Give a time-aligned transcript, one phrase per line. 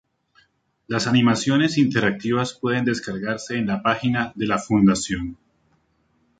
[0.87, 5.37] Las animaciones interactivas pueden descargarse de la página de la fundación.